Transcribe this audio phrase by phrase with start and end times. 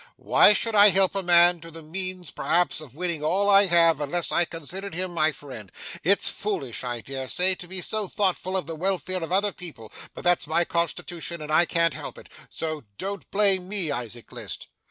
[0.17, 4.01] Why should I help a man to the means perhaps of winning all I have,
[4.01, 5.71] unless I considered him my friend?
[6.03, 9.91] It's foolish, I dare say, to be so thoughtful of the welfare of other people,
[10.15, 14.69] but that's my constitution, and I can't help it; so don't blame me, Isaac List.